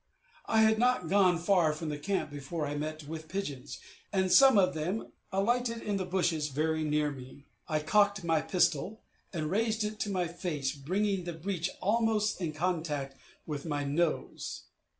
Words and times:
I 0.47 0.61
had 0.63 0.79
not 0.79 1.09
gone 1.09 1.37
far 1.37 1.73
from 1.73 1.89
the 1.89 1.97
camp 1.99 2.31
before 2.31 2.65
I 2.65 2.73
met 2.75 3.03
with 3.07 3.27
pigeons, 3.27 3.79
and 4.11 4.31
some 4.31 4.57
of 4.57 4.73
them 4.73 5.11
alighted 5.31 5.83
in 5.83 5.97
the 5.97 6.07
bushes 6.07 6.47
very 6.47 6.83
near 6.83 7.11
me. 7.11 7.45
I 7.67 7.81
cocked 7.81 8.23
my 8.23 8.41
pistol, 8.41 9.03
and 9.31 9.51
raised 9.51 9.83
it 9.83 9.99
to 9.99 10.09
my 10.09 10.27
face, 10.27 10.71
bringing 10.71 11.25
the 11.25 11.33
breech 11.33 11.69
almost 11.83 12.41
in 12.41 12.51
contact 12.51 13.15
with 13.45 13.63
my 13.67 13.83
nose. 13.83 14.63